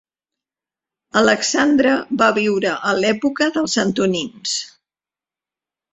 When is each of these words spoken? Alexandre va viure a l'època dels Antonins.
Alexandre 1.21 1.91
va 2.23 2.31
viure 2.39 2.73
a 2.93 2.97
l'època 3.03 3.53
dels 3.59 3.79
Antonins. 3.87 4.57